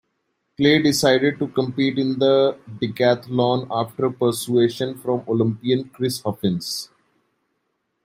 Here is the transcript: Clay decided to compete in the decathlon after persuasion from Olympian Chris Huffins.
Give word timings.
Clay 0.57 0.81
decided 0.81 1.37
to 1.37 1.47
compete 1.49 1.99
in 1.99 2.17
the 2.17 2.57
decathlon 2.79 3.67
after 3.69 4.09
persuasion 4.09 4.97
from 4.97 5.23
Olympian 5.27 5.89
Chris 5.89 6.19
Huffins. 6.23 6.89